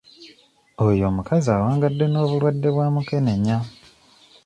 [0.87, 3.57] Oyo omukazi awangadde n'obulwadde bwa mukenenya.